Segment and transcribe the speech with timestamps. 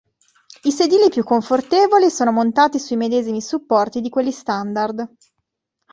[0.63, 5.07] I sedili più confortevoli sono montati sui medesimi supporti di quelli standard.